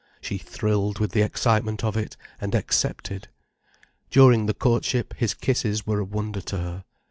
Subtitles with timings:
[0.19, 3.27] She thrilled with the excitement of it, and accepted.
[4.09, 6.85] During the courtship, his kisses were a wonder to her.